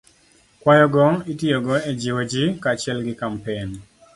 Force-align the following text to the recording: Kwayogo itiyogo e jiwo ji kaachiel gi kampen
Kwayogo 0.61 1.05
itiyogo 1.31 1.75
e 1.89 1.91
jiwo 1.99 2.21
ji 2.31 2.43
kaachiel 2.61 2.99
gi 3.05 3.13
kampen 3.19 3.69